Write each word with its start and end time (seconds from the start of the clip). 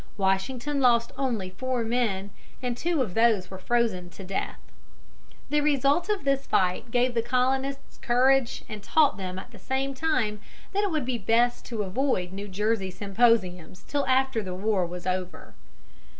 Washington 0.17 0.79
lost 0.81 1.11
only 1.15 1.51
four 1.51 1.83
men, 1.83 2.31
and 2.59 2.75
two 2.75 3.03
of 3.03 3.13
those 3.13 3.51
were 3.51 3.59
frozen 3.59 4.09
to 4.09 4.23
death. 4.23 4.57
The 5.51 5.61
result 5.61 6.09
of 6.09 6.23
this 6.23 6.47
fight 6.47 6.89
gave 6.89 7.13
the 7.13 7.21
Colonists 7.21 7.99
courage 7.99 8.63
and 8.67 8.81
taught 8.81 9.17
them 9.17 9.37
at 9.37 9.51
the 9.51 9.59
same 9.59 9.93
time 9.93 10.39
that 10.73 10.83
it 10.83 10.89
would 10.89 11.05
be 11.05 11.19
best 11.19 11.65
to 11.67 11.83
avoid 11.83 12.31
New 12.31 12.47
Jersey 12.47 12.89
symposiums 12.89 13.83
till 13.87 14.07
after 14.07 14.41
the 14.41 14.55
war 14.55 14.87
was 14.87 15.05
over. 15.05 15.53